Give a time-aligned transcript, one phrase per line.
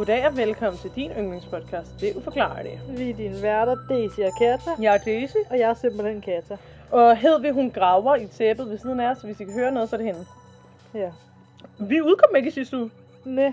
[0.00, 2.98] Goddag og velkommen til din yndlingspodcast, Det er uforklarligt.
[2.98, 6.56] Vi er dine værter, Daisy og Kata, Jeg er Daisy, og jeg er simpelthen Kata.
[6.90, 9.72] og Hedvig hun graver i tæppet ved siden af os, så hvis I kan høre
[9.72, 10.26] noget, så er det hende.
[10.94, 11.12] Ja.
[11.78, 12.90] Vi udkom ikke i sidste uge.
[13.24, 13.46] Næ.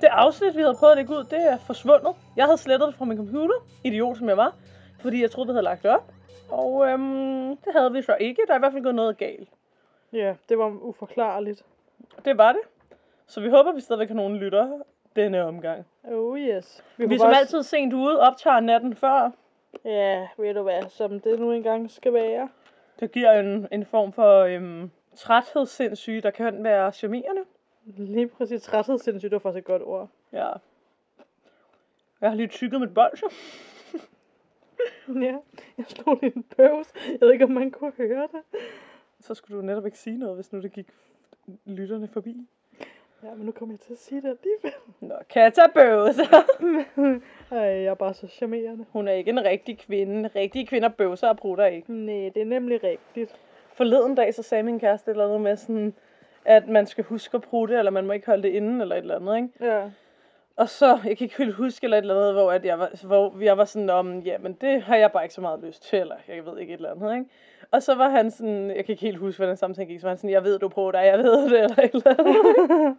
[0.00, 2.12] Det afsnit, vi havde prøvet at lægge ud, det er forsvundet.
[2.36, 4.54] Jeg havde slettet det fra min computer, idiot som jeg var,
[5.00, 6.12] fordi jeg troede, vi havde lagt det op.
[6.50, 8.42] Og øhm, det havde vi så ikke.
[8.46, 9.48] Der er i hvert fald gået noget galt.
[10.12, 11.62] Ja, det var uforklarligt.
[12.24, 12.60] Det var det.
[13.26, 14.68] Så vi håber, vi stadigvæk har nogen lytter
[15.16, 15.86] denne omgang.
[16.04, 16.84] Oh yes.
[16.96, 19.30] Vi, vi som bare- altid sent ude optager natten før.
[19.84, 22.48] Ja, ved du hvad, som det nu engang skal være.
[23.00, 27.42] Det giver en, en form for øhm, træthedssindssyge, der kan være charmerende.
[27.84, 30.08] Lige præcis træthedssindssygt, det var faktisk et godt ord.
[30.32, 30.48] Ja.
[32.20, 33.28] Jeg har lige tykket mit bolsje.
[35.08, 35.36] Ja,
[35.78, 36.92] jeg slog lige en bøvs.
[37.08, 38.60] Jeg ved ikke, om man kunne høre det.
[39.20, 40.86] Så skulle du netop ikke sige noget, hvis nu det gik
[41.66, 42.46] lytterne forbi.
[43.24, 44.80] Ja, men nu kommer jeg til at sige det alligevel.
[45.08, 46.44] Nå, Katja bøvser.
[47.50, 48.84] Ej, jeg er bare så charmerende.
[48.92, 50.30] Hun er ikke en rigtig kvinde.
[50.36, 51.92] Rigtige kvinder bøvser og prutter ikke.
[51.92, 53.36] Nej, det er nemlig rigtigt.
[53.72, 55.94] Forleden dag, så sagde min kæreste et eller andet med sådan,
[56.44, 59.00] at man skal huske at prutte, eller man må ikke holde det inde, eller et
[59.00, 59.48] eller andet, ikke?
[59.60, 59.90] Ja.
[60.56, 63.06] Og så, jeg kan ikke helt huske eller et eller andet, hvor, at jeg, var,
[63.06, 65.98] hvor jeg var sådan om, jamen det har jeg bare ikke så meget lyst til,
[65.98, 67.30] eller jeg ved ikke et eller andet, ikke?
[67.70, 70.10] Og så var han sådan, jeg kan ikke helt huske, hvordan samtalen gik, så var
[70.10, 72.96] han sådan, jeg ved, du prøver dig, jeg ved det, eller et eller andet.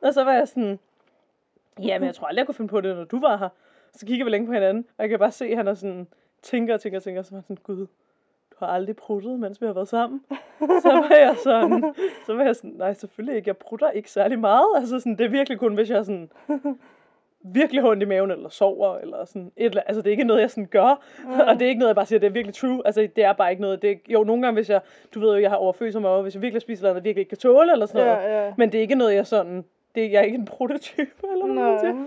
[0.04, 0.78] og så var jeg sådan,
[1.78, 3.48] jamen jeg tror aldrig, jeg kunne finde på det, når du var her.
[3.92, 6.06] Så kigger vi længe på hinanden, og jeg kan bare se, at han er sådan,
[6.42, 7.86] tænker og tænker og tænker, så var han sådan, gud,
[8.60, 10.20] har aldrig pruttet, mens vi har været sammen.
[10.58, 11.94] Så var jeg sådan,
[12.26, 14.66] så var jeg sådan, nej, selvfølgelig ikke, jeg prutter ikke særlig meget.
[14.76, 16.30] Altså sådan, det er virkelig kun, hvis jeg sådan,
[17.42, 20.24] virkelig har ondt i maven, eller sover, eller sådan et eller Altså, det er ikke
[20.24, 21.02] noget, jeg sådan gør.
[21.48, 22.82] Og det er ikke noget, jeg bare siger, det er virkelig true.
[22.84, 23.82] Altså, det er bare ikke noget.
[23.82, 24.80] Det er, jo, nogle gange, hvis jeg,
[25.14, 27.28] du ved jo, jeg har overfølsom over, hvis jeg virkelig spiser noget, jeg virkelig ikke
[27.28, 28.22] kan tåle, eller sådan noget.
[28.22, 28.52] Ja, ja.
[28.56, 31.54] Men det er ikke noget, jeg sådan, det, jeg er ikke en prototype, eller hvad
[31.54, 32.06] man siger.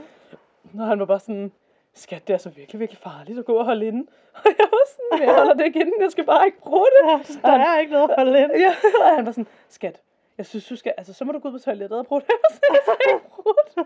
[0.74, 1.52] Når han var bare sådan,
[1.94, 4.08] skat, det er så virkelig, virkelig farligt at gå og holde inde.
[4.34, 7.30] Og jeg var sådan, jeg holder det ikke inde, jeg skal bare ikke bruge det.
[7.44, 8.52] Ja, der er ikke noget at holde ind.
[8.52, 10.02] Ja, og han var sådan, skat,
[10.38, 12.30] jeg synes, du skal, altså så må du gå ud på toilettet og bruge det.
[12.30, 12.56] Og
[12.86, 13.86] så jeg ikke bruge det.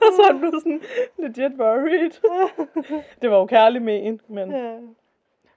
[0.00, 0.82] og så er han blevet sådan
[1.18, 2.10] legit worried.
[3.22, 4.76] det var jo kærlig men, men Ja.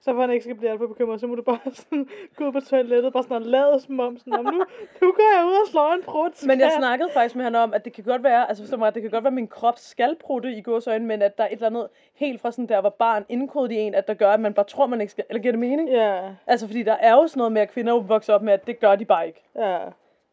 [0.06, 2.46] Så for han ikke skal blive alt for bekymret, så må du bare sådan gå
[2.46, 4.58] ud på toilettet, bare sådan lade som om, sådan, "Nå, men nu,
[5.02, 6.46] nu går jeg ud og slår en prut.
[6.46, 8.76] Men jeg skat." snakkede faktisk med ham om, at det kan godt være, altså forstå
[8.76, 11.38] mig, at det kan godt være, at min krop skal prutte i gåsøjne, men at
[11.38, 14.08] der er et eller andet helt fra sådan der var barn indkodet i en, at
[14.08, 15.88] der gør, at man bare tror, man ikke skal, eller giver det mening?
[15.90, 18.52] Ja, Altså fordi der er jo sådan noget med, at kvinder jo vokser op med,
[18.52, 19.42] at det gør de bare ikke.
[19.56, 19.78] ja.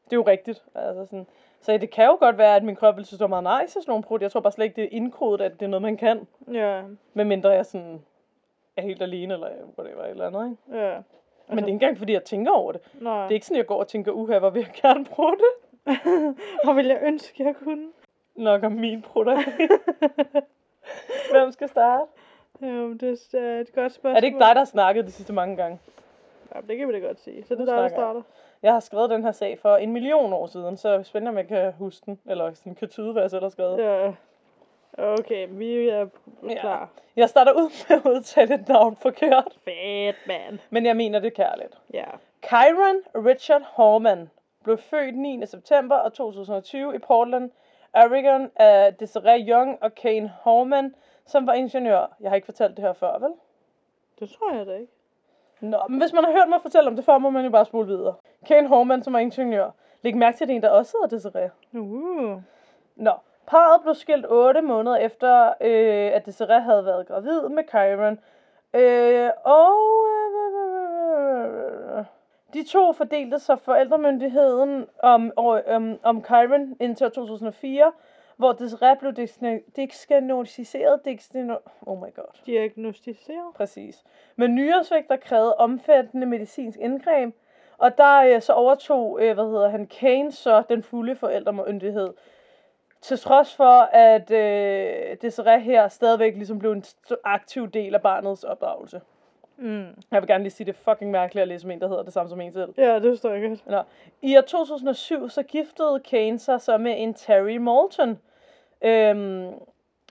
[0.05, 0.63] Det er jo rigtigt.
[0.75, 1.27] Altså sådan.
[1.61, 3.73] Så det kan jo godt være, at min krop vil synes, det var meget nice,
[3.73, 4.21] sådan nogle prut.
[4.21, 6.27] Jeg tror bare slet ikke, det er indkodet, at det er noget, man kan.
[6.51, 6.81] Ja,
[7.13, 8.01] Med mindre jeg sådan
[8.77, 10.85] er helt alene, eller whatever, eller andet, ikke?
[10.85, 10.97] ja.
[11.47, 12.81] Men det er ikke engang, fordi jeg tænker over det.
[13.01, 13.21] Nej.
[13.21, 15.43] Det er ikke sådan, jeg går og tænker, uha, hvor vil jeg gerne prutte.
[16.67, 17.87] Og vil jeg ønske, jeg kunne.
[18.35, 19.37] Nok om min prutter.
[21.33, 22.03] Hvem skal starte?
[22.61, 24.15] Jamen, det er et godt spørgsmål.
[24.15, 25.79] Er det ikke dig, der har snakket de sidste mange gange?
[26.55, 27.43] Ja, det kan vi da godt sige.
[27.43, 28.21] Så det er dig, der starter.
[28.63, 31.29] Jeg har skrevet den her sag for en million år siden, så er det spændende,
[31.29, 33.77] om jeg kan huske den, eller sådan kan tyde, hvad jeg selv har skrevet.
[33.77, 34.13] Ja.
[34.97, 36.07] Okay, vi er
[36.49, 36.59] Ja.
[36.59, 36.89] klar.
[37.15, 40.59] Jeg starter ud med at udtale et navn forkert, Fedt, mand.
[40.69, 41.77] men jeg mener det kærligt.
[41.93, 42.03] Ja.
[42.41, 44.29] Kyron Richard Horman
[44.63, 45.45] blev født 9.
[45.45, 47.51] september 2020 i Portland,
[47.93, 50.95] Oregon af Desiree Young og Kane Horman,
[51.25, 52.15] som var ingeniør.
[52.19, 53.31] Jeg har ikke fortalt det her før, vel?
[54.19, 54.91] Det tror jeg da ikke.
[55.59, 57.65] Nå, men hvis man har hørt mig fortælle om det før, må man jo bare
[57.65, 58.13] spole videre.
[58.47, 59.69] Kane Horman, som var ingeniør.
[60.01, 61.51] Læg mærke til, at det en, der også hedder Desiree.
[61.73, 62.41] Uh.
[62.95, 63.11] Nå,
[63.47, 68.19] parret blev skilt 8 måneder efter, øh, at Desiree havde været gravid med Kyron.
[68.73, 72.05] Øh, og øh,
[72.53, 77.91] de to fordelte sig forældremyndigheden om, og, um, om Kyron indtil år 2004,
[78.37, 79.13] hvor Desiree blev
[79.75, 80.99] diagnostiseret,
[81.85, 83.53] oh my god, Diagnostiseret.
[83.55, 84.03] præcis,
[84.35, 87.35] med nyresvigt, der krævede omfattende medicinsk indgreb,
[87.77, 92.13] og der øh, så overtog, øh, hvad hedder han, Kane så den fulde forældremyndighed.
[93.03, 96.83] Til trods for, at øh, Desiree her stadigvæk ligesom blev en
[97.23, 99.01] aktiv del af barnets opdragelse.
[99.57, 99.87] Mm.
[100.11, 102.03] Jeg vil gerne lige sige, det er fucking mærkeligt at læse om en, der hedder
[102.03, 102.73] det samme som en selv.
[102.77, 103.67] Ja, det forstår jeg godt.
[103.67, 103.81] Nå.
[104.21, 108.19] I år 2007, så giftede Kane sig så med en Terry Moulton,
[108.81, 109.53] øhm,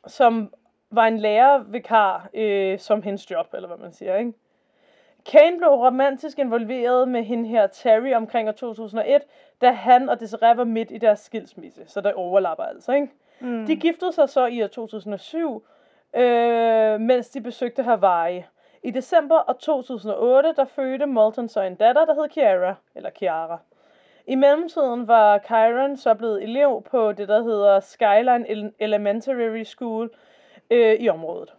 [0.06, 0.54] som
[0.90, 4.32] var en lærervikar øh, som hendes job, eller hvad man siger, ikke?
[5.26, 9.22] Kane blev romantisk involveret med hende her Terry omkring år 2001,
[9.60, 13.08] da han og Desiree var midt i deres skilsmisse, så der overlapper altså, ikke?
[13.40, 13.66] Mm.
[13.66, 15.66] De giftede sig så i år 2007,
[16.16, 18.44] øh, mens de besøgte Hawaii.
[18.82, 23.58] I december år 2008, der fødte Moulton så en datter, der hed Kiara, eller Kiara.
[24.26, 30.10] I mellemtiden var Kyron så blevet elev på det, der hedder Skyline Ele- Elementary School
[30.70, 31.54] øh, i området.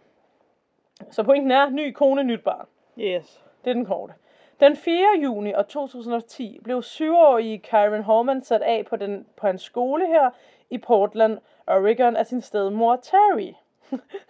[1.10, 2.66] Så pointen er, ny kone, nyt barn.
[2.98, 3.43] Yes.
[3.64, 4.12] Det er den korte.
[4.60, 5.06] Den 4.
[5.22, 10.30] juni år 2010 blev syvårige Kyron Horman sat af på, den, på en skole her
[10.70, 13.52] i Portland, Oregon af sin stedmor Terry.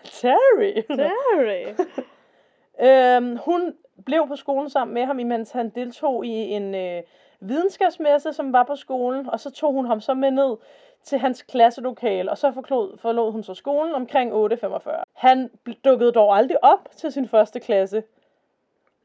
[0.04, 0.82] Terry?
[0.96, 1.74] Terry.
[2.80, 3.74] Øhm, hun
[4.06, 7.02] blev på skolen sammen med ham, imens han deltog i en øh,
[7.40, 10.56] videnskabsmesse, som var på skolen, og så tog hun ham så med ned
[11.04, 15.02] til hans klasselokale, og så forlod, forlod hun så skolen omkring 8.45.
[15.12, 15.50] Han
[15.84, 18.02] dukkede dog aldrig op til sin første klasse,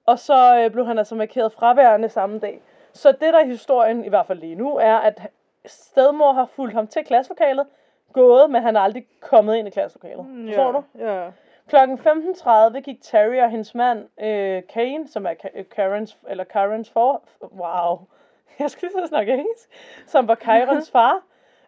[0.05, 2.61] og så øh, blev han altså markeret fraværende samme dag.
[2.93, 5.21] Så det der er historien, i hvert fald lige nu, er, at
[5.65, 7.67] stedmor har fulgt ham til klasselokalet,
[8.13, 10.25] gået, men han er aldrig kommet ind i klasselokalet.
[10.45, 10.83] Forstår du?
[11.05, 11.29] Ja.
[11.67, 16.89] Klokken 15.30 gik Terry og hendes mand, øh, Kane, som er Ka- Karens, eller Karens
[16.89, 17.21] for...
[17.41, 17.99] Wow.
[18.59, 19.69] Jeg skal lige så snakke engelsk.
[20.07, 21.21] Som var Kyrens far,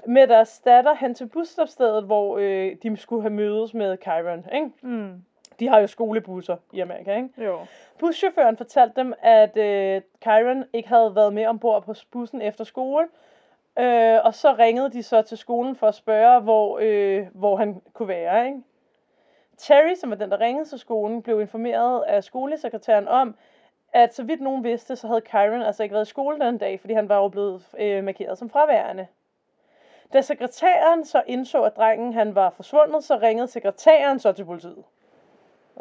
[0.05, 4.45] med deres datter hen til busstopstedet, hvor øh, de skulle have mødes med Kyron.
[4.53, 4.69] Ikke?
[4.81, 5.23] Mm.
[5.59, 7.29] De har jo skolebusser i Amerika, ikke?
[7.45, 7.59] Jo.
[7.99, 13.07] Buschaufføren fortalte dem, at øh, Kyron ikke havde været med ombord på bussen efter skole.
[13.79, 17.81] Øh, og så ringede de så til skolen for at spørge, hvor, øh, hvor han
[17.93, 18.45] kunne være.
[18.45, 18.61] Ikke?
[19.57, 23.35] Terry, som var den, der ringede til skolen, blev informeret af skolesekretæren om,
[23.93, 26.79] at så vidt nogen vidste, så havde Kyron altså ikke været i skole den dag,
[26.79, 29.07] fordi han var jo blevet øh, markeret som fraværende.
[30.13, 34.83] Da sekretæren så indså, at drengen han var forsvundet, så ringede sekretæren så til politiet.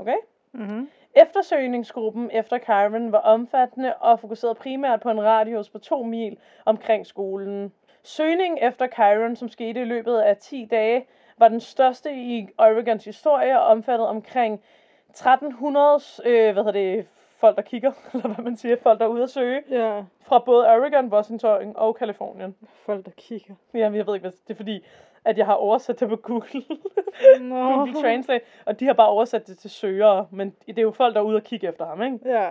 [0.00, 0.17] Okay?
[0.52, 0.88] Mm-hmm.
[1.17, 7.06] Eftersøgningsgruppen efter Kyron var omfattende og fokuserede primært på en radius på to mil omkring
[7.06, 7.73] skolen.
[8.02, 11.06] Søgningen efter Kyron, som skete i løbet af 10 dage,
[11.38, 14.62] var den største i Oregons historie og omfattede omkring
[15.11, 17.06] 1300 øh, hvad hedder det,
[17.37, 20.03] folk, der kigger, eller hvad man siger, folk, der er ude at søge, Ja.
[20.23, 22.56] fra både Oregon, Washington og Kalifornien.
[22.87, 23.55] Folk, der kigger.
[23.75, 24.85] Jamen, jeg ved ikke, hvad det er fordi,
[25.25, 26.62] at jeg har oversat det på Google.
[27.40, 27.75] Nå.
[27.75, 31.14] Google Translate, og de har bare oversat det til søgere, men det er jo folk,
[31.14, 32.19] der er ude og kigge efter ham, ikke?
[32.25, 32.50] Ja.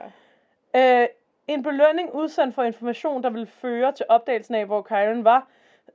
[0.76, 1.08] Øh,
[1.48, 5.48] en belønning udsendt for information, der ville føre til opdagelsen af, hvor Kyron var,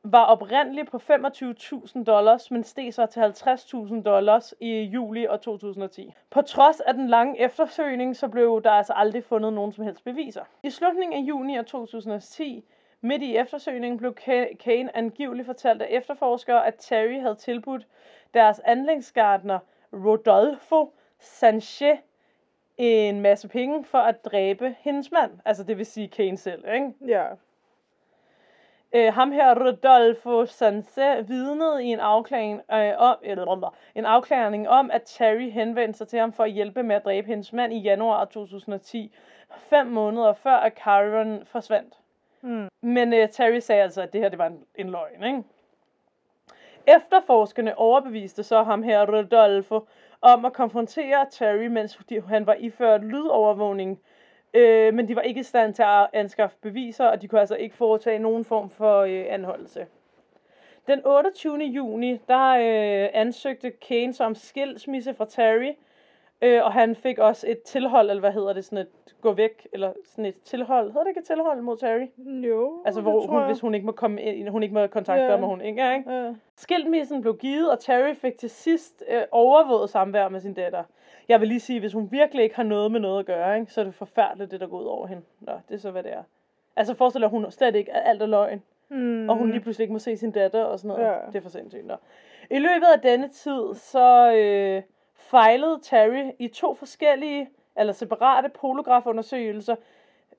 [0.03, 6.13] var oprindeligt på 25.000 dollars, men steg så til 50.000 dollars i juli år 2010.
[6.31, 10.05] På trods af den lange eftersøgning, så blev der altså aldrig fundet nogen som helst
[10.05, 10.43] beviser.
[10.63, 12.65] I slutningen af juni år 2010,
[13.05, 17.87] midt i eftersøgningen, blev Ka- Kane angiveligt fortalt af efterforskere, at Terry havde tilbudt
[18.35, 19.59] deres anlægsgartner
[19.93, 21.99] Rodolfo Sanchez
[22.77, 25.31] en masse penge for at dræbe hendes mand.
[25.45, 26.93] Altså det vil sige Kane selv, ikke?
[27.07, 27.25] Ja.
[28.93, 34.91] Øh, ham her, Rodolfo Sanse, vidnede i en afklaring, øh, om, eller, en afklaring om,
[34.91, 37.79] at Terry henvendte sig til ham for at hjælpe med at dræbe hendes mand i
[37.79, 39.15] januar 2010,
[39.59, 41.95] fem måneder før at Kyron forsvandt.
[42.45, 42.69] Mm.
[42.83, 45.43] Men uh, Terry sagde altså, at det her det var en, en løgn, ikke?
[46.87, 49.87] Efterforskerne overbeviste så ham her, Rodolfo,
[50.21, 54.01] om at konfrontere Terry, mens de, han var iført lydovervågning.
[54.55, 57.57] Øh, men de var ikke i stand til at anskaffe beviser, og de kunne altså
[57.57, 59.87] ikke foretage nogen form for øh, anholdelse.
[60.87, 61.59] Den 28.
[61.59, 65.73] juni, der øh, ansøgte Kane som om skilsmisse fra Terry,
[66.45, 68.89] øh, og han fik også et tilhold, eller hvad hedder det, sådan et
[69.21, 70.87] gå væk, eller sådan et tilhold.
[70.87, 72.07] Hedder det ikke et tilhold mod Terry?
[72.49, 72.83] Jo.
[72.85, 75.31] Altså, hvor hun, hvis hun ikke må komme ind, hun ikke må kontakte Ja.
[75.31, 76.13] ham, og hun ikke er, ikke?
[76.13, 76.33] Ja.
[76.57, 80.83] Skilsmissen blev givet, og Terry fik til sidst øh, overvåget samvær med sin datter.
[81.29, 83.73] Jeg vil lige sige, hvis hun virkelig ikke har noget med noget at gøre, ikke,
[83.73, 85.23] så er det forfærdeligt, det der går ud over hende.
[85.41, 86.23] Nå, det er så, hvad det er.
[86.77, 89.29] Altså forestil dig, hun slet ikke, at alt er løgn, Mm.
[89.29, 91.05] og hun lige pludselig ikke må se sin datter og sådan noget.
[91.11, 91.15] Ja.
[91.27, 91.87] Det er for sindssygt.
[91.87, 91.95] Nå.
[92.51, 94.83] I løbet af denne tid, så øh,
[95.31, 99.77] fejlede Terry i to forskellige, eller separate polografundersøgelser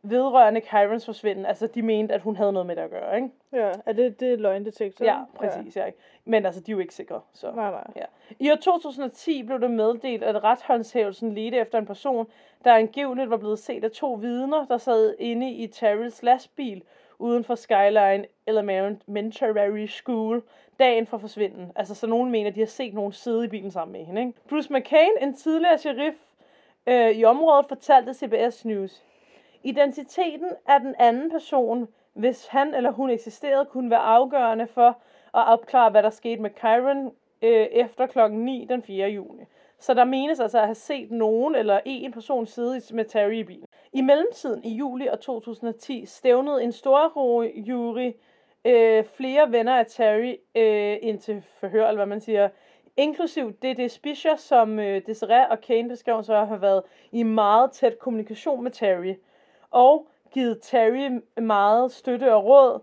[0.02, 1.46] vedrørende Kyrens forsvinden.
[1.46, 3.30] Altså, de mente, at hun havde noget med det at gøre, ikke?
[3.54, 5.06] Ja, er det, det er løgndetektor?
[5.06, 5.76] Ja, præcis.
[5.76, 5.90] Ja.
[6.26, 7.22] Men altså, de er jo ikke sikre.
[7.34, 7.52] Så.
[7.52, 7.88] Nej, nej.
[7.96, 8.06] Ja.
[8.40, 12.28] I år 2010 blev det meddelt, at retshåndshævelsen ledte efter en person,
[12.66, 16.84] der angiveligt var blevet set af to vidner, der sad inde i Terrells lastbil
[17.20, 20.44] uden for Skyline Elementary School
[20.80, 21.72] dagen for forsvinden.
[21.76, 24.22] Altså, så nogen mener, at de har set nogen sidde i bilen sammen med hende.
[24.22, 24.34] Ikke?
[24.50, 26.18] Bruce McCain, en tidligere sheriff
[26.88, 29.04] øh, i området, fortalte CBS News.
[29.64, 34.88] Identiteten af den anden person, hvis han eller hun eksisterede, kunne være afgørende for
[35.34, 39.08] at opklare, hvad der skete med Kyron øh, efter klokken 9 den 4.
[39.10, 39.44] juni.
[39.80, 43.44] Så der menes altså at have set nogen eller en person sidde med Terry i
[43.44, 43.65] bilen.
[43.96, 48.12] I mellemtiden i juli og 2010 stævnede en stor jury
[48.66, 52.50] øh, flere venner af Terry øh, ind til forhør, eller hvad man siger,
[52.98, 53.90] inklusiv D.D.
[53.90, 58.64] Spisher, som øh, Desiree og Kane beskrev så at have været i meget tæt kommunikation
[58.64, 59.16] med Terry.
[59.72, 62.80] Og givet Terry meget støtte og råd,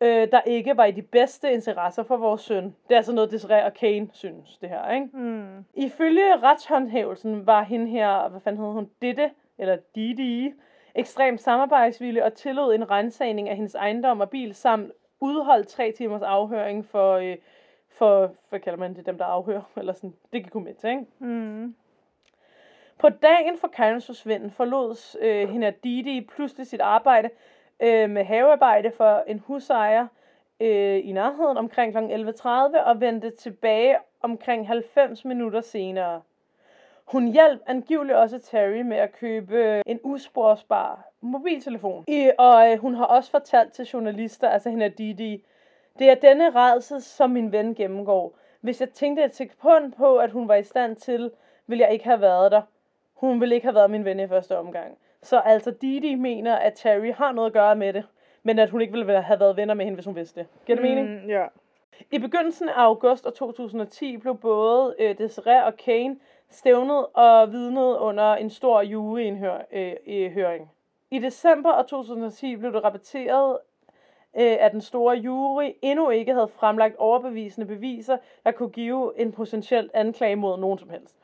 [0.00, 2.64] øh, der ikke var i de bedste interesser for vores søn.
[2.64, 5.08] Det er altså noget, Desiree og Kane synes, det her, ikke?
[5.12, 5.64] Mm.
[5.74, 10.52] Ifølge retshåndhævelsen var hende her, hvad fanden hed hun, Ditte, eller Didi,
[10.94, 16.22] ekstremt samarbejdsvillig og tillod en rensagning af hendes ejendom og bil, samt udholdt tre timers
[16.22, 17.36] afhøring for, øh,
[17.88, 20.90] for hvad kalder man det, dem der afhører, eller sådan, det gik hun med til,
[20.90, 21.06] ikke?
[21.18, 21.74] Mm.
[22.98, 27.30] På dagen for Karens forsvinden forlod øh, hende Didi pludselig sit arbejde
[27.80, 30.06] øh, med havearbejde for en husejer
[30.60, 31.98] øh, i nærheden omkring kl.
[31.98, 32.48] 11.30
[32.84, 36.22] og vendte tilbage omkring 90 minutter senere.
[37.06, 42.04] Hun hjalp angiveligt også Terry med at købe en usporsbar mobiltelefon.
[42.08, 45.44] I, og øh, hun har også fortalt til journalister, altså hende Didi,
[45.98, 48.38] det er denne redsel, som min ven gennemgår.
[48.60, 51.30] Hvis jeg tænkte et sekund på, at hun var i stand til,
[51.66, 52.62] ville jeg ikke have været der.
[53.14, 54.98] Hun ville ikke have været min ven i første omgang.
[55.22, 58.04] Så altså Didi mener, at Terry har noget at gøre med det,
[58.42, 60.48] men at hun ikke ville have været venner med hende, hvis hun vidste det.
[60.66, 61.22] Giver det mening?
[61.22, 61.44] Mm, ja.
[62.10, 66.16] I begyndelsen af august 2010 blev både øh, Desiree og Kane
[66.54, 70.62] stævnet og vidnet under en stor juryhøring.
[70.62, 70.66] Øh,
[71.10, 73.58] I december af 2010 blev det rapporteret,
[74.36, 79.32] øh, at den store jury endnu ikke havde fremlagt overbevisende beviser, der kunne give en
[79.32, 81.16] potentiel anklage mod nogen som helst.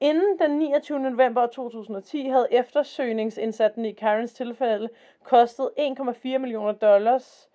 [0.00, 0.98] Inden den 29.
[0.98, 4.88] november 2010 havde eftersøgningsindsatsen i Karens tilfælde
[5.22, 7.48] kostet 1,4 millioner dollars,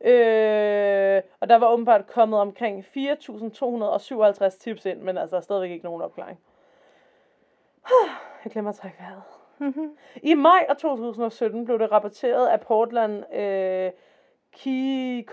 [0.00, 6.02] øh, og der var åbenbart kommet omkring 4.257 tips ind, men altså stadigvæk ikke nogen
[6.02, 6.38] opklaring.
[8.44, 9.22] Jeg glemmer at trække vejret.
[10.30, 13.90] I maj af 2017 blev det rapporteret af Portland øh,
[14.52, 15.26] KGW,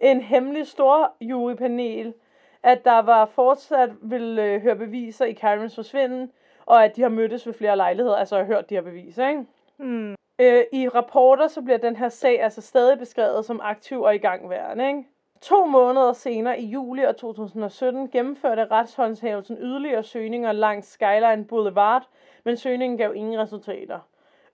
[0.10, 2.14] en hemmelig stor jurypanel,
[2.62, 6.32] at der var fortsat ville øh, høre beviser i Karens forsvinden,
[6.66, 9.44] og at de har mødtes ved flere lejligheder, altså har hørt de her beviser, ikke?
[9.78, 10.14] Mm.
[10.40, 14.86] Øh, I rapporter så bliver den her sag altså stadig beskrevet som aktiv og igangværende,
[14.86, 15.04] ikke?
[15.40, 22.08] To måneder senere i juli af 2017 gennemførte retshåndhævelsen yderligere søgninger langs Skyline Boulevard,
[22.44, 23.98] men søgningen gav ingen resultater.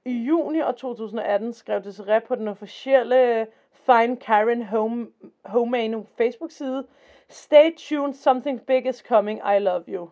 [0.04, 5.06] I juni af 2018 skrev Desiree på den officielle øh, Find Karen Home,
[5.44, 6.86] Homemade Facebook-side,
[7.28, 10.08] Stay tuned, something big is coming, I love you.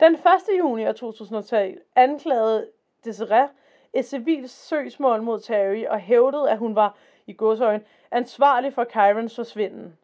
[0.00, 0.20] Den 1.
[0.58, 2.66] juni af 2012 anklagede
[3.04, 3.48] Desiree
[3.92, 7.80] et civilt søgsmål mod Terry og hævdede, at hun var, i godsøjen,
[8.10, 9.98] ansvarlig for Kyrens forsvinden.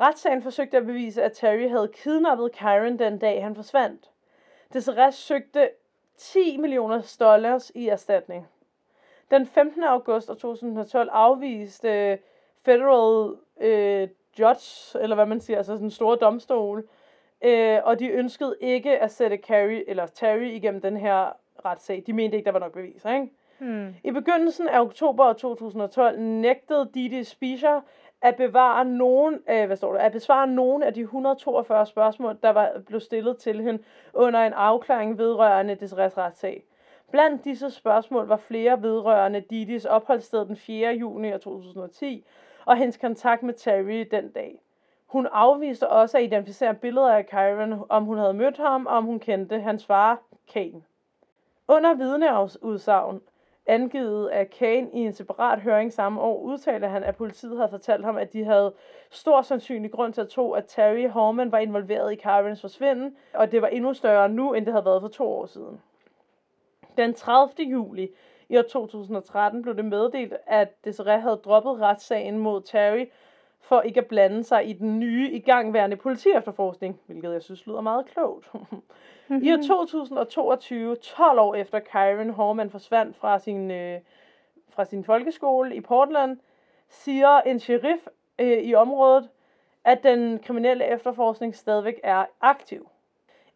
[0.00, 4.10] Retssagen forsøgte at bevise, at Terry havde kidnappet Kyron den dag, han forsvandt.
[4.72, 5.70] Desiree søgte
[6.16, 8.48] 10 millioner dollars i erstatning.
[9.30, 9.84] Den 15.
[9.84, 12.18] august 2012 afviste
[12.64, 16.88] Federal øh, Judge, eller hvad man siger, altså sådan en stor domstol,
[17.42, 21.32] øh, og de ønskede ikke at sætte Carrie, eller Terry igennem den her
[21.64, 22.02] retssag.
[22.06, 23.32] De mente ikke, der var nok beviser, ikke?
[23.58, 23.94] Hmm.
[24.04, 27.80] I begyndelsen af oktober 2012 nægtede Didi Spischer
[28.22, 32.50] at bevare nogen, øh, hvad står der, at besvare nogen af de 142 spørgsmål, der
[32.50, 33.82] var blevet stillet til hende
[34.14, 36.64] under en afklaring vedrørende des retssag.
[37.10, 40.92] Blandt disse spørgsmål var flere vedrørende Didis opholdssted den 4.
[40.92, 42.24] juni 2010
[42.64, 44.60] og hendes kontakt med Terry den dag.
[45.06, 49.04] Hun afviste også at identificere billeder af Kyron, om hun havde mødt ham, og om
[49.04, 50.22] hun kendte hans far,
[50.52, 50.82] Kane.
[51.68, 53.20] Under vidneudsagn
[53.68, 58.04] angivet af Kane i en separat høring samme år, udtalte han, at politiet havde fortalt
[58.04, 58.74] ham, at de havde
[59.10, 63.52] stor sandsynlig grund til at tro, at Terry Horman var involveret i Karens forsvinden, og
[63.52, 65.80] det var endnu større nu, end det havde været for to år siden.
[66.96, 67.64] Den 30.
[67.64, 68.10] juli
[68.48, 73.04] i år 2013 blev det meddelt, at Desiree havde droppet retssagen mod Terry
[73.60, 78.06] for ikke at blande sig i den nye igangværende politiefterforskning, hvilket jeg synes lyder meget
[78.06, 78.50] klogt.
[79.42, 84.00] I år 2022, 12 år efter Kyron Horman forsvandt fra sin, øh,
[84.68, 86.38] fra sin folkeskole i Portland,
[86.88, 88.06] siger en sheriff
[88.38, 89.28] øh, i området,
[89.84, 92.88] at den kriminelle efterforskning stadigvæk er aktiv.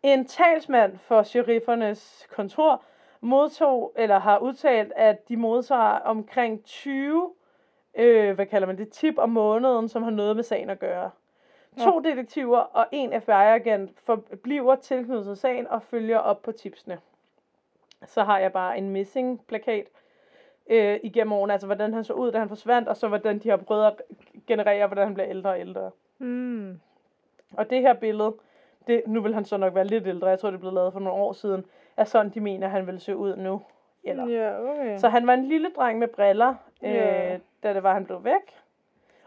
[0.02, 2.82] En talsmand for sheriffernes kontor
[3.20, 7.30] modtog, eller har udtalt, at de modtager omkring 20,
[7.94, 11.10] øh, hvad kalder man det, tip om måneden, som har noget med sagen at gøre.
[11.78, 11.84] Ja.
[11.84, 16.98] To detektiver og en FBI-agent forbliver tilknyttet til sagen og følger op på tipsene.
[18.06, 19.86] Så har jeg bare en missing-plakat
[20.70, 23.48] øh, igennem årene, altså hvordan han så ud, da han forsvandt, og så hvordan de
[23.48, 24.02] har prøvet at
[24.46, 25.90] generere, hvordan han bliver ældre og ældre.
[26.18, 26.80] Mm.
[27.56, 28.34] Og det her billede,
[28.86, 31.00] det, nu vil han så nok være lidt ældre, jeg tror det blev lavet for
[31.00, 31.64] nogle år siden,
[31.96, 33.62] er sådan, de mener, han vil se ud nu.
[34.04, 34.26] Eller.
[34.28, 34.98] Ja, okay.
[34.98, 37.38] Så han var en lille dreng med briller, øh, Ja.
[37.62, 38.58] Da det var, han blev væk.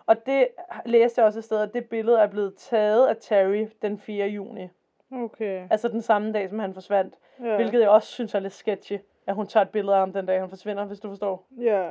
[0.06, 0.48] Og det
[0.86, 4.27] læste jeg også et sted, at det billede er blevet taget af Terry den 4.
[4.27, 4.68] juni.
[5.12, 5.68] Okay.
[5.72, 7.15] Altså den samme dag, som han forsvandt.
[7.44, 7.56] Ja.
[7.56, 8.98] Hvilket jeg også synes er lidt sketchy.
[9.27, 11.46] at hun tager et billede af ham den dag, han forsvinder, hvis du forstår.
[11.58, 11.89] Ja.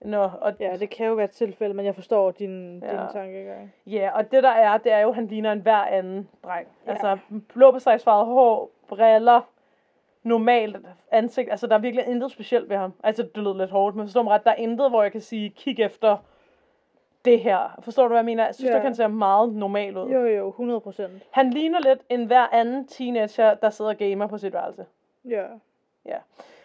[0.00, 2.90] Nå, og, Ja, det kan jo være et tilfælde, men jeg forstår din, Ja.
[2.90, 3.74] din tankegang.
[3.86, 6.68] ja, og det der er, det er jo, at han ligner en hver anden dreng.
[6.86, 6.90] Ja.
[6.90, 9.40] Altså, blå hår, briller,
[10.26, 10.76] normalt
[11.10, 11.50] ansigt.
[11.50, 12.92] Altså, der er virkelig intet specielt ved ham.
[13.04, 15.20] Altså, det lød lidt hårdt, men forstår mig ret, der er intet, hvor jeg kan
[15.20, 16.16] sige, kig efter
[17.24, 17.78] det her.
[17.82, 18.44] Forstår du, hvad jeg mener?
[18.44, 18.74] Jeg synes, Ja.
[18.74, 18.82] yeah.
[18.82, 20.10] han ser meget normal ud.
[20.10, 21.22] Jo, jo, 100 procent.
[21.30, 24.86] Han ligner lidt en hver anden teenager, der sidder og gamer på sit værelse.
[25.24, 25.44] Ja.
[26.06, 26.16] Ja.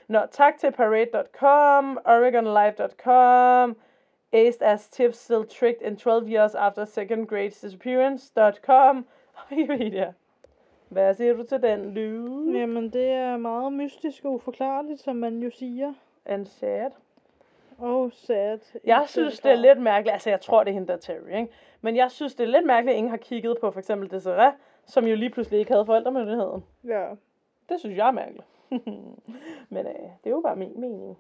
[0.08, 3.77] Nå, tak til Parade.com, OregonLife.com,
[4.34, 10.13] Aced as tips still tricked in 12 years after second grade disappearance.com, og Wikipedia.
[10.91, 12.51] Hvad siger du til den, Lou?
[12.51, 15.93] Jamen, det er meget mystisk og uforklarligt, som man jo siger.
[16.25, 16.91] And sad.
[17.77, 18.60] Og sad.
[18.86, 21.27] Jeg synes, det er lidt mærkeligt, altså jeg tror, det er hende, der er Terry,
[21.27, 21.53] ikke?
[21.81, 24.53] Men jeg synes, det er lidt mærkeligt, at ingen har kigget på for eksempel Desiree,
[24.86, 26.63] som jo lige pludselig ikke havde forældremyndigheden.
[26.83, 27.10] Ja.
[27.69, 28.48] Det synes jeg er mærkeligt.
[29.74, 31.17] Men øh, det er jo bare min mening.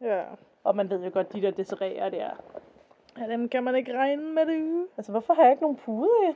[0.00, 0.22] Ja.
[0.64, 2.30] Og man ved jo godt, de der Desiree'er der.
[3.18, 4.86] Ja, dem kan man ikke regne med det.
[4.96, 6.34] Altså, hvorfor har jeg ikke nogen pude?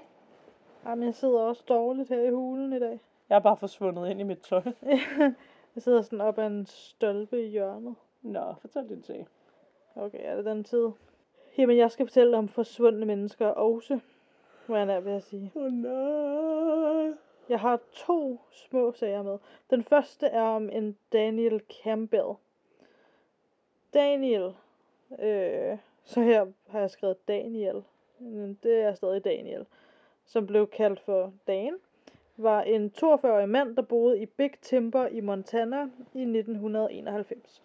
[0.84, 3.00] Jamen, jeg sidder også dårligt her i hulen i dag.
[3.28, 4.62] Jeg er bare forsvundet ind i mit tøj.
[5.74, 7.94] Jeg sidder sådan op ad en stolpe i hjørnet.
[8.22, 9.26] Nå, fortæl din sag.
[9.94, 10.90] Okay, er det den tid?
[11.58, 14.00] Jamen, jeg skal fortælle om forsvundne mennesker også.
[14.66, 15.52] Hvad jeg er ved at sige.
[15.54, 17.12] Åh oh, nej.
[17.48, 19.38] Jeg har to små sager med.
[19.70, 22.34] Den første er om en Daniel Campbell.
[23.94, 24.54] Daniel,
[25.18, 27.82] øh, så her har jeg skrevet Daniel,
[28.18, 29.66] men det er stadig Daniel,
[30.32, 31.74] som blev kaldt for Dan,
[32.36, 35.82] var en 42-årig mand, der boede i Big Timber i Montana
[36.14, 37.62] i 1991.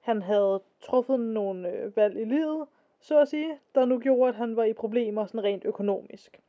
[0.00, 2.66] Han havde truffet nogle øh, valg i livet,
[3.00, 6.40] så at sige, der nu gjorde, at han var i problemer sådan rent økonomisk.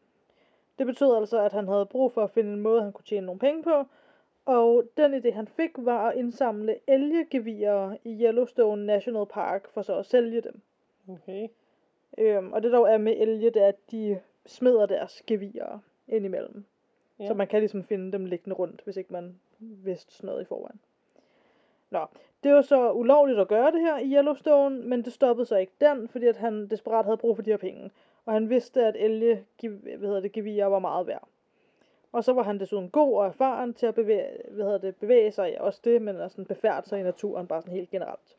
[0.77, 3.25] Det betød altså, at han havde brug for at finde en måde, han kunne tjene
[3.25, 3.85] nogle penge på,
[4.45, 9.95] og den idé, han fik, var at indsamle elgegevirer i Yellowstone National Park for så
[9.95, 10.61] at sælge dem.
[11.09, 11.47] Okay.
[12.17, 16.65] Øhm, og det der er med elge, det er, at de smider deres gevirer indimellem.
[17.19, 17.27] Ja.
[17.27, 20.45] Så man kan ligesom finde dem liggende rundt, hvis ikke man vidste sådan noget i
[20.45, 20.79] forvejen.
[21.89, 22.05] Nå,
[22.43, 25.73] det var så ulovligt at gøre det her i Yellowstone, men det stoppede så ikke
[25.81, 27.91] den, fordi at han desperat havde brug for de her penge.
[28.25, 31.27] Og han vidste, at elge, hvad hedder det, gevirer var meget værd.
[32.11, 35.31] Og så var han desuden god og erfaren til at bevæge, hvad hedder det, bevæge
[35.31, 38.37] sig, ja, også det, men altså befærde sig i naturen, bare sådan helt generelt.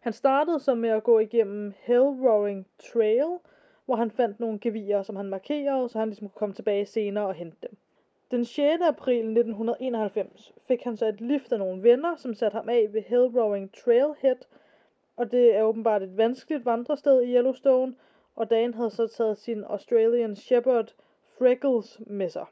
[0.00, 3.38] Han startede så med at gå igennem Hell Roaring Trail,
[3.88, 7.26] hvor han fandt nogle gevirer, som han markerede, så han ligesom kunne komme tilbage senere
[7.26, 7.76] og hente dem.
[8.30, 8.82] Den 6.
[8.82, 13.02] april 1991 fik han så et lift af nogle venner, som satte ham af ved
[13.02, 14.36] Hellrowing Trailhead,
[15.16, 17.94] og det er åbenbart et vanskeligt vandrested i Yellowstone,
[18.36, 20.94] og Dan havde så taget sin Australian Shepherd
[21.38, 22.46] Freckles med sig.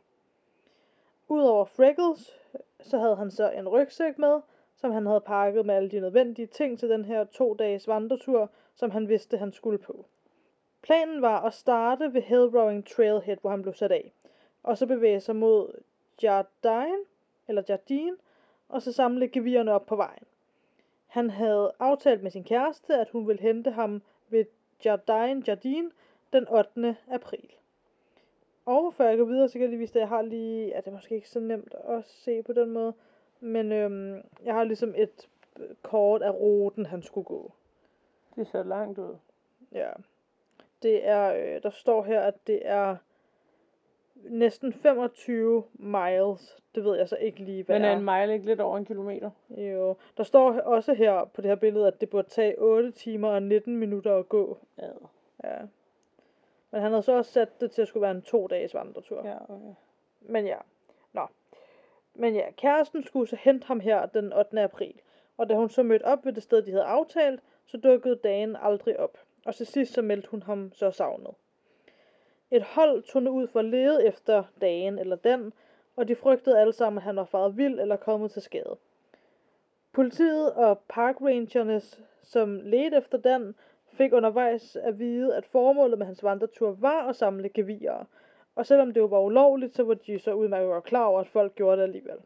[1.29, 2.38] Udover Freckles,
[2.81, 4.40] så havde han så en rygsæk med,
[4.77, 8.51] som han havde pakket med alle de nødvendige ting til den her to dages vandretur,
[8.75, 10.07] som han vidste, han skulle på.
[10.87, 14.12] Planen var at starte ved Hell Roaring Trailhead, hvor han blev sat af,
[14.62, 15.83] og så bevæge sig mod
[16.22, 17.05] Jardine,
[17.49, 18.16] eller Jardine,
[18.68, 20.25] og så samle gevirerne op på vejen.
[21.07, 24.44] Han havde aftalt med sin kæreste, at hun ville hente ham ved
[24.85, 25.90] Jardine Jardine
[26.33, 26.96] den 8.
[27.11, 27.51] april.
[28.66, 30.77] Og før jeg går videre, så kan jeg lige vise, at jeg har lige, ja,
[30.77, 32.94] det er måske ikke så nemt at se på den måde,
[33.40, 35.29] men øhm, jeg har ligesom et
[35.83, 37.53] kort af ruten, han skulle gå.
[38.37, 39.16] Det ser langt ud.
[39.72, 39.90] Ja.
[40.87, 42.96] Det er, øh, der står her, at det er
[44.14, 46.57] næsten 25 miles.
[46.75, 48.85] Det ved jeg så ikke lige, hvad Men er en mile ikke lidt over en
[48.85, 49.31] kilometer?
[49.51, 49.96] Jo.
[50.16, 53.42] Der står også her på det her billede, at det burde tage 8 timer og
[53.42, 54.59] 19 minutter at gå.
[54.79, 54.88] Ja.
[55.44, 55.59] Ja.
[56.70, 59.27] Men han havde så også sat det til at skulle være en to dages vandretur.
[59.27, 59.75] Ja, okay.
[60.20, 60.59] Men ja.
[61.12, 61.27] Nå.
[62.14, 64.61] Men ja, kæresten skulle så hente ham her den 8.
[64.61, 64.94] april.
[65.37, 68.57] Og da hun så mødte op ved det sted, de havde aftalt, så dukkede dagen
[68.57, 69.18] aldrig op.
[69.46, 71.35] Og til sidst så meldte hun ham så savnet.
[72.50, 75.52] Et hold tog nu ud for at lede efter dagen eller den,
[75.96, 78.76] og de frygtede alle sammen, at han var faret vild eller kommet til skade.
[79.92, 81.80] Politiet og parkrangerne,
[82.22, 83.54] som ledte efter den,
[83.92, 88.04] fik undervejs at vide, at formålet med hans vandretur var at samle gevier,
[88.54, 91.28] Og selvom det jo var ulovligt, så var de så udmærket godt klar over, at
[91.28, 92.18] folk gjorde det alligevel.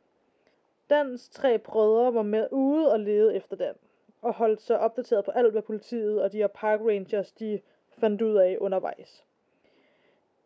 [0.90, 3.74] Dans tre brødre var med ude og lede efter den,
[4.22, 8.22] og holdt sig opdateret på alt, hvad politiet og de her park rangers, de fandt
[8.22, 9.24] ud af undervejs.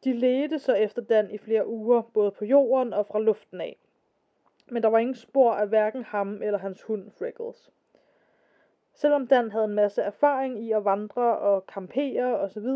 [0.04, 3.76] De ledte så efter Dan i flere uger, både på jorden og fra luften af.
[4.70, 7.70] Men der var ingen spor af hverken ham eller hans hund Freckles.
[8.92, 12.66] Selvom Dan havde en masse erfaring i at vandre og kampere osv.,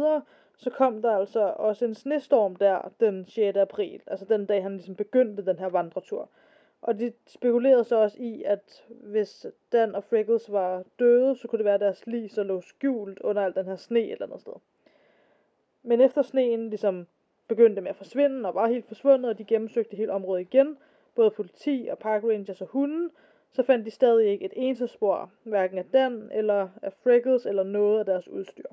[0.57, 3.57] så kom der altså også en snestorm der den 6.
[3.57, 6.29] april, altså den dag han ligesom begyndte den her vandretur.
[6.83, 11.59] Og de spekulerede så også i, at hvis Dan og Freckles var døde, så kunne
[11.59, 14.27] det være, at deres lig så lå skjult under al den her sne et eller
[14.27, 14.53] andet sted.
[15.83, 17.07] Men efter sneen ligesom
[17.49, 20.79] begyndte med at forsvinde og var helt forsvundet, og de gennemsøgte hele området igen,
[21.15, 23.11] både politi og park rangers og hunden,
[23.53, 27.63] så fandt de stadig ikke et eneste spor, hverken af Dan eller af Freckles eller
[27.63, 28.69] noget af deres udstyr.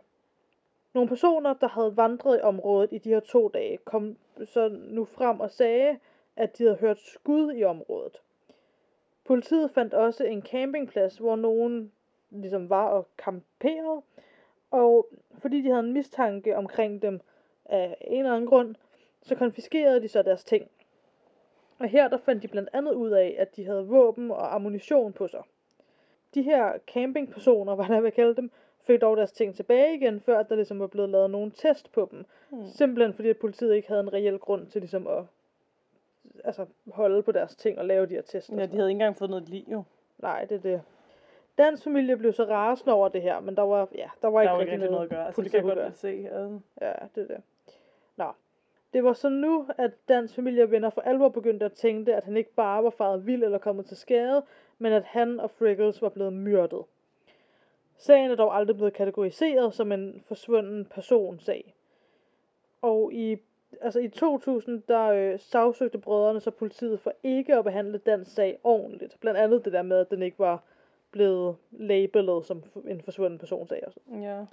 [0.93, 5.05] Nogle personer, der havde vandret i området i de her to dage, kom så nu
[5.05, 5.99] frem og sagde,
[6.35, 8.21] at de havde hørt skud i området.
[9.25, 11.91] Politiet fandt også en campingplads, hvor nogen
[12.29, 14.01] ligesom var og kamperede,
[14.71, 17.21] og fordi de havde en mistanke omkring dem
[17.65, 18.75] af en eller anden grund,
[19.21, 20.69] så konfiskerede de så deres ting.
[21.79, 25.13] Og her der fandt de blandt andet ud af, at de havde våben og ammunition
[25.13, 25.43] på sig.
[26.33, 30.43] De her campingpersoner, hvad jeg vil kalde dem, fik dog deres ting tilbage igen, før
[30.43, 32.25] der ligesom var blevet lavet nogen test på dem.
[32.49, 32.65] Hmm.
[32.65, 35.23] Simpelthen fordi, at politiet ikke havde en reel grund til ligesom at
[36.45, 38.49] altså, holde på deres ting og lave de her tests.
[38.49, 39.83] Ja, de havde ikke engang fået noget liv, jo.
[40.17, 40.81] Nej, det er det.
[41.57, 44.41] Dans familie blev så rasende over det her, men der var, ja, der var Der
[44.41, 45.25] ikke var rigtig ikke rigtig noget at gøre.
[45.25, 46.27] Altså, det kan jeg godt se.
[46.31, 46.59] Altså.
[46.81, 47.43] Ja, det er det.
[48.15, 48.31] Nå.
[48.93, 52.23] Det var så nu, at Dans familie og venner for alvor begyndte at tænke, at
[52.23, 54.43] han ikke bare var faret vild eller kommet til skade,
[54.77, 56.83] men at han og Friggles var blevet myrdet.
[57.97, 61.75] Sagen er dog aldrig blevet kategoriseret som en forsvunden personsag.
[62.81, 63.37] Og i,
[63.81, 68.59] altså i 2000, der øh, sagsøgte brødrene så politiet for ikke at behandle Dans sag
[68.63, 69.17] ordentligt.
[69.19, 70.63] Blandt andet det der med, at den ikke var
[71.11, 73.83] blevet labelet som en forsvunden personsag.
[73.87, 74.23] Og sådan.
[74.23, 74.45] Ja.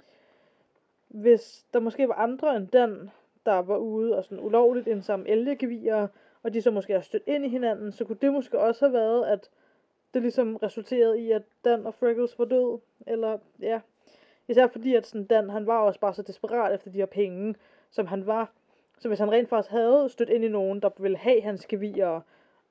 [1.07, 3.11] Hvis der måske var andre end den,
[3.45, 6.07] der var ude og sådan ulovligt indsamle elgegevier,
[6.43, 8.93] og de så måske har stødt ind i hinanden, så kunne det måske også have
[8.93, 9.49] været, at
[10.13, 12.79] det ligesom resulterede i, at Dan og Freckles var død.
[13.07, 13.79] Eller, ja.
[14.47, 17.55] Især fordi, at sådan Dan, han var også bare så desperat efter de her penge,
[17.91, 18.51] som han var.
[18.99, 22.21] Så hvis han rent faktisk havde stødt ind i nogen, der ville have hans gevier,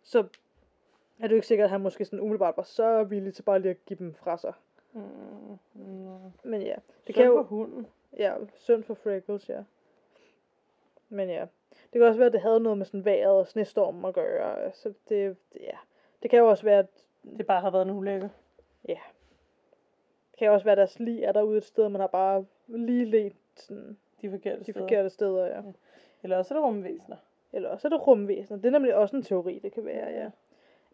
[0.02, 0.18] så
[1.18, 3.58] er det jo ikke sikkert, at han måske sådan umiddelbart var så villig til bare
[3.60, 4.52] lige at give dem fra sig.
[4.92, 5.02] Mm.
[5.74, 6.18] Mm.
[6.44, 7.34] Men ja, det Det kan jo...
[7.34, 7.86] for hunden.
[8.18, 9.62] Ja, synd for Freckles, ja.
[11.08, 14.04] Men ja, det kan også være, at det havde noget med sådan vejret og snestormen
[14.04, 14.72] at gøre.
[14.72, 15.76] Så det, ja.
[16.22, 16.86] Det kan jo også være, at
[17.38, 18.30] Det bare har været en ulykke.
[20.30, 22.44] det kan jo også være, at deres lige er derude et sted, man har bare
[22.66, 24.80] lige let sådan, De forkerte de steder.
[24.80, 25.62] forkerte steder, ja.
[26.22, 27.16] Eller også er det rumvæsener.
[27.52, 28.58] Eller også er det rumvæsener.
[28.58, 30.30] Det er nemlig også en teori, det kan være, ja.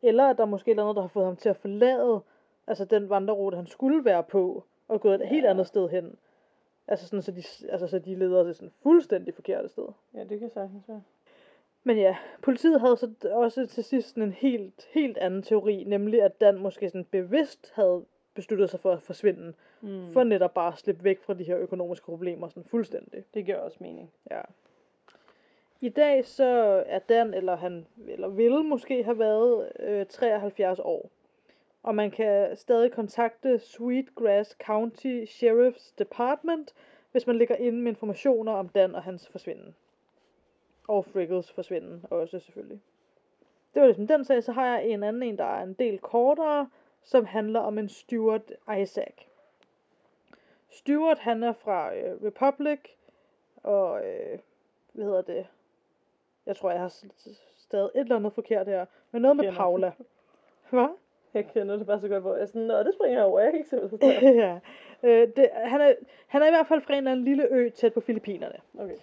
[0.02, 2.20] Eller at der er måske et eller andet, der har fået ham til at forlade
[2.66, 5.50] altså den vandrerute, han skulle være på, og gået et helt Ja.
[5.50, 6.16] andet sted hen.
[6.88, 9.88] Altså sådan, så de, altså, så de leder til sådan fuldstændig forkerte sted.
[10.14, 11.02] Ja, det kan sagtens være.
[11.84, 16.40] Men ja, politiet havde så også til sidst en helt, helt anden teori, nemlig at
[16.40, 19.88] Dan måske sådan bevidst havde besluttet sig for at forsvinde, Mm.
[19.88, 20.12] mm.
[20.12, 23.24] for netop bare at slippe væk fra de her økonomiske problemer sådan fuldstændig.
[23.34, 24.10] Det giver også mening.
[24.30, 24.40] Ja.
[25.80, 26.44] I dag så
[26.86, 31.10] er Dan, eller han eller ville måske have været øh, 73 år.
[31.82, 36.74] Og man kan stadig kontakte Sweetgrass County Sheriff's Department,
[37.12, 39.74] hvis man ligger inde med informationer om Dan og hans forsvinden.
[40.88, 42.80] Og Friggles forsvinden også selvfølgelig.
[43.74, 45.98] Det var ligesom den sag, så har jeg en anden en, der er en del
[45.98, 46.70] kortere,
[47.02, 49.14] som handler om en Stuart Isaac.
[50.70, 52.80] Stuart, han er fra øh, Republic,
[53.62, 54.38] og øh,
[54.92, 55.46] hvad hedder det?
[56.48, 56.94] Jeg tror, jeg har
[57.58, 58.86] stadig et eller andet forkert her.
[59.10, 59.52] Men noget med.
[59.52, 59.92] Paula.
[60.70, 60.88] Hvad?
[61.34, 63.50] Jeg kender det bare så godt, hvor jeg sådan, Nå, det springer jeg over, jeg
[63.52, 64.28] kan ikke se, hvad der står.
[64.28, 64.58] ja.
[65.02, 65.94] Øh, det, han, er,
[66.26, 68.56] han er i hvert fald fra en eller anden lille ø tæt på Filippinerne.
[68.78, 68.96] Okay.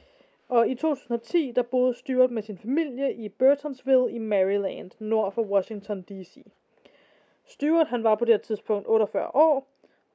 [0.50, 5.42] Og i 2010, der boede Stuart med sin familie i Burtonsville i Maryland, nord for
[5.42, 6.46] Washington D.C.
[7.46, 9.68] Stuart, han var på det her tidspunkt 48 år,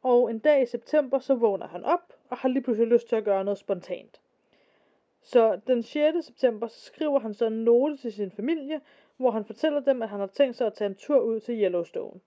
[0.02, 3.16] og en dag i september, så vågner han op, og har lige pludselig lyst til
[3.16, 4.20] at gøre noget spontant.
[5.22, 6.24] Så den 6.
[6.26, 8.80] september, så skriver han så en note til sin familie,
[9.16, 11.62] hvor han fortæller dem, at han har tænkt sig at tage en tur ud til
[11.62, 12.20] Yellowstone.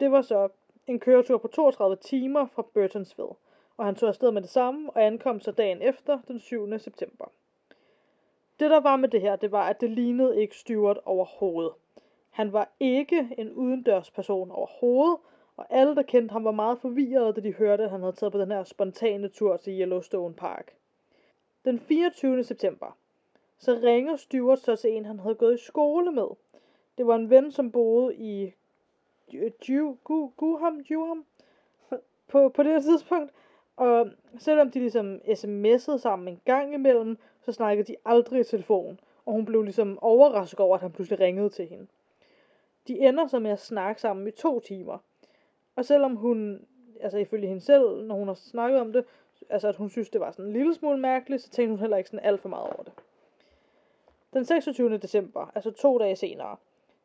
[0.00, 0.48] Det var så
[0.86, 3.34] en køretur på 32 timer fra Burtonsville,
[3.76, 6.78] og han tog afsted med det samme og ankom så dagen efter, den 7.
[6.78, 7.24] september.
[8.60, 11.72] Det der var med det her, det var, at det lignede ikke Stuart overhovedet.
[12.30, 15.18] Han var ikke en udendørs person overhovedet,
[15.56, 18.32] og alle, der kendte ham, var meget forvirrede, da de hørte, at han havde taget
[18.32, 20.77] på den her spontane tur til Yellowstone Park.
[21.64, 22.44] Den 24.
[22.44, 22.96] september,
[23.58, 26.28] så ringer Stuart så til en, han havde gået i skole med.
[26.98, 28.52] Det var en ven, som boede i
[29.32, 29.96] Ju-
[30.36, 31.24] Guham,
[32.28, 33.32] på, på det her tidspunkt.
[33.76, 39.00] Og selvom de ligesom sms'ede sammen en gang imellem, så snakkede de aldrig i telefon.
[39.26, 41.86] Og hun blev ligesom overrasket over, at han pludselig ringede til hende.
[42.88, 44.98] De ender så med at snakke sammen i to timer.
[45.76, 46.66] Og selvom hun,
[47.00, 49.04] altså ifølge hende selv, når hun har snakket om det,
[49.50, 51.96] altså at hun synes, det var sådan en lille smule mærkeligt, så tænkte hun heller
[51.96, 52.92] ikke sådan alt for meget over det.
[54.32, 54.98] Den 26.
[54.98, 56.56] december, altså to dage senere,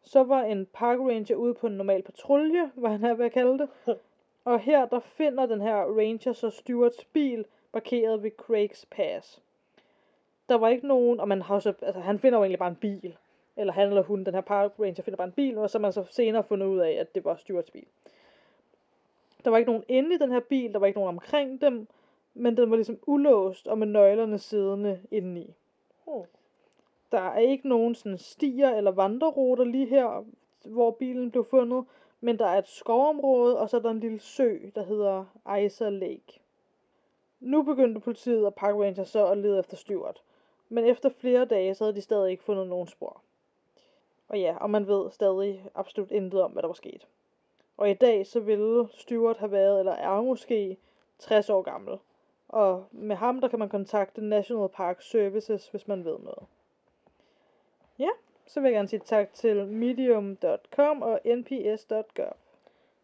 [0.03, 3.31] Så var en park ranger ude på en normal patrulje, hvad han er ved at
[3.31, 3.69] kalde det.
[4.45, 9.41] Og her, der finder den her ranger så Stewarts bil parkeret ved Craigs Pass.
[10.49, 12.75] Der var ikke nogen, og man har så, altså han finder jo egentlig bare en
[12.75, 13.17] bil.
[13.57, 15.93] Eller han eller hun, den her park ranger, finder bare en bil, og så man
[15.93, 17.85] så senere fundet ud af, at det var Stewarts bil.
[19.45, 21.87] Der var ikke nogen inde i den her bil, der var ikke nogen omkring dem,
[22.33, 25.53] men den var ligesom ulåst og med nøglerne siddende indeni.
[26.05, 26.23] Hmm.
[27.11, 30.25] Der er ikke nogen sådan stier eller vandreruter lige her,
[30.65, 31.85] hvor bilen blev fundet,
[32.21, 35.25] men der er et skovområde, og så er der en lille sø, der hedder
[35.59, 36.39] Isa Lake.
[37.39, 40.21] Nu begyndte politiet og Park Ranger så at lede efter Stewart,
[40.69, 43.21] men efter flere dage, så havde de stadig ikke fundet nogen spor.
[44.27, 47.07] Og ja, og man ved stadig absolut intet om, hvad der var sket.
[47.77, 50.77] Og i dag, så ville Stewart have været, eller er måske,
[51.19, 51.97] 60 år gammel.
[52.53, 56.43] Og med ham, der kan man kontakte National Park Services, hvis man ved noget.
[57.99, 58.09] Ja,
[58.45, 62.37] så vil jeg gerne sige tak til medium.com og nps.gov.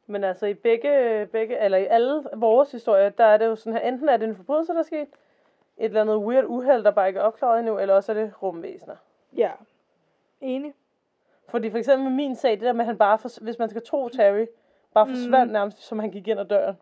[0.08, 3.80] Men altså i begge, begge, eller i alle vores historier, der er det jo sådan
[3.80, 5.08] her, enten er det en forbrydelse, der er sket,
[5.78, 8.34] et eller andet weird uheld, der bare ikke er opklaret endnu, eller også er det
[8.44, 8.96] rumvæsener.
[9.36, 9.52] Ja,
[10.42, 10.74] enig.
[11.48, 13.70] Fordi for eksempel med min sag, det der med, at han bare, for, hvis man
[13.70, 14.46] skal tro Terry,
[14.94, 16.78] bare forsvandt nærmest, som han gik ind ad døren.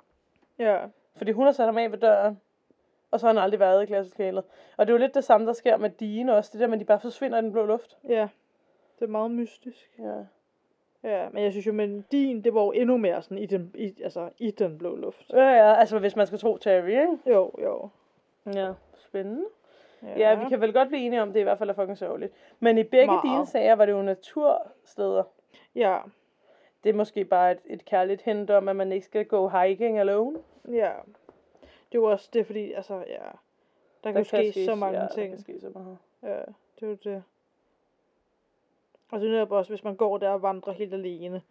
[0.60, 0.80] Ja,
[1.16, 2.42] Fordi hun har sat ham af ved døren,
[3.18, 4.44] og så har han aldrig været i klasselokalet.
[4.78, 6.74] Og det er jo lidt det samme, der sker med Dean også, det der med,
[6.74, 7.98] at de bare forsvinder i den blå luft.
[8.10, 8.28] ja.
[9.00, 9.90] Det er meget mystisk.
[10.00, 10.14] Ja.
[11.04, 13.72] Ja, men jeg synes jo, men din, det var jo endnu mere sådan i den,
[13.76, 15.30] i, altså, i den blå luft.
[15.34, 17.18] Ja, ja, altså hvis man skal tro Terry, ikke?
[17.28, 17.90] Jo, jo.
[18.54, 19.46] Ja, spændende.
[20.18, 22.34] Ja, vi kan vel godt blive enige om, det i hvert fald er fucking sørgeligt.
[22.60, 23.24] Men i begge Meget.
[23.24, 25.24] dine sager var det jo natursteder.
[25.76, 25.98] Ja,
[26.84, 30.00] Det er måske bare et, et kærligt hint om, at man ikke skal gå hiking
[30.00, 30.38] alone.
[30.72, 30.92] ja.
[31.92, 33.24] Det var også det, fordi, altså, ja.
[34.04, 35.30] Der kan jo ske så mange ja, ting.
[35.30, 35.98] Der kan ske så meget.
[36.24, 36.40] Ja,
[36.80, 37.24] det er jo det.
[39.12, 41.42] Og er netop også, hvis man går der og vandrer helt alene.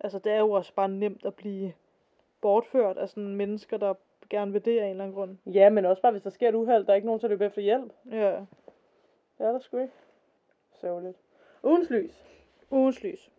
[0.00, 1.72] Altså, det er jo også bare nemt at blive
[2.40, 3.94] bortført af sådan mennesker, der
[4.30, 5.36] gerne vil det af en eller anden grund.
[5.46, 7.30] Ja, men også bare, hvis der sker et uheld, der er ikke nogen til at
[7.30, 7.92] løbe efter hjælp.
[8.10, 8.40] Ja.
[9.38, 9.92] Er der sgu ikke.
[10.72, 11.18] Sørgeligt.
[11.62, 12.24] Ugens lys.
[12.70, 13.30] Ugens lys.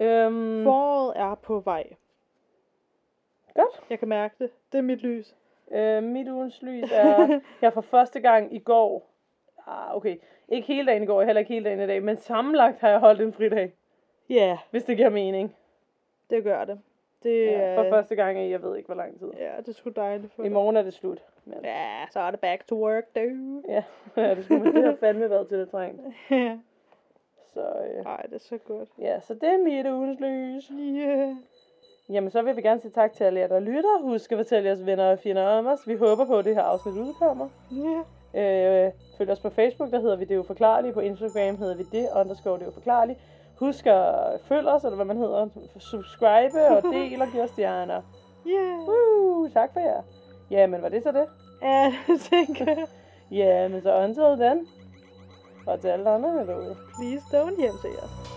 [0.00, 1.96] Øhm, Foråret er på vej.
[3.54, 3.82] Godt.
[3.90, 4.50] Jeg kan mærke det.
[4.72, 5.34] Det er mit lys.
[5.70, 9.08] Øh, mit ugens lys er, jeg for første gang i går,
[9.66, 10.16] ah, okay,
[10.48, 12.98] ikke hele dagen i går, heller ikke hele dagen i dag, men sammenlagt har jeg
[12.98, 13.72] holdt en fridag,
[14.28, 15.56] Ja, hvis det giver mening.
[16.30, 16.80] det gør det.
[17.22, 17.76] Det Ja, er...
[17.76, 19.30] for første gang i, jeg ved ikke hvor lang tid.
[19.38, 21.24] Ja, det er sgu dejligt for I morgen er det slut.
[21.44, 23.62] Men, Ja, så er det back to work, du.
[23.68, 23.82] ja,
[24.16, 26.00] ja det, skulle, det har fandme været til det trængt.
[26.30, 26.58] Ja.
[27.54, 28.88] Så øh, Ej, det er så godt.
[28.98, 30.72] ja, så det er mit ugens lys.
[30.80, 31.36] Yeah.
[32.08, 34.02] Jamen, så vil vi gerne sige tak til alle jer, der lytter.
[34.02, 35.80] Husk at fortælle jeres venner og fjender om os.
[35.86, 37.48] Vi håber på, at det her afsnit udkommer.
[37.70, 38.02] Ja.
[38.34, 40.92] Øh, følg os på Facebook, der hedder vi Det Uforklarlige.
[40.92, 43.18] På Instagram hedder vi det, underscore Det Uforklarlige.
[43.58, 45.48] Husk at følge os, eller hvad man hedder.
[45.78, 48.02] Subscribe og del og give os stjerner.
[48.46, 48.88] Yeah.
[48.88, 50.02] Woo, tak for jer.
[50.50, 51.26] Jamen, var det så det?
[51.62, 52.86] Ja, det tænker jeg.
[53.30, 54.66] Jamen, så until then.
[55.66, 56.76] Og til alle andre derude.
[56.98, 58.31] Please don't hjem til jer.